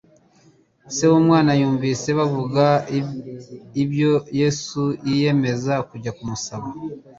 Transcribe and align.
Se 0.95 1.03
w'umwana 1.11 1.51
yumvise 1.61 2.07
bavuga 2.19 2.65
ibya 3.83 4.11
Yesu, 4.39 4.81
yiyemeza 5.07 5.73
kujya 5.89 6.11
kumusaba 6.17 6.65
ubufasha. 6.75 7.09